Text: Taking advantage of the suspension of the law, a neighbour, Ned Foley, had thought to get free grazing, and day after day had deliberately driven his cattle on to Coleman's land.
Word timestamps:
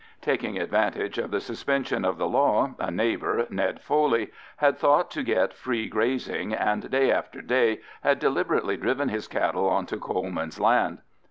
Taking 0.23 0.57
advantage 0.57 1.19
of 1.19 1.29
the 1.29 1.39
suspension 1.39 2.03
of 2.05 2.17
the 2.17 2.25
law, 2.27 2.73
a 2.79 2.89
neighbour, 2.89 3.45
Ned 3.51 3.79
Foley, 3.81 4.29
had 4.57 4.75
thought 4.79 5.11
to 5.11 5.21
get 5.21 5.53
free 5.53 5.87
grazing, 5.87 6.55
and 6.55 6.89
day 6.89 7.11
after 7.11 7.39
day 7.39 7.81
had 8.01 8.17
deliberately 8.17 8.77
driven 8.77 9.09
his 9.09 9.27
cattle 9.27 9.69
on 9.69 9.85
to 9.85 9.97
Coleman's 9.97 10.59
land. 10.59 11.03